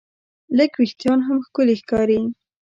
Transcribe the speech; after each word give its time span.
لږ 0.57 0.71
وېښتيان 0.79 1.19
هم 1.27 1.37
ښکلي 1.45 1.75
ښکاري. 1.81 2.19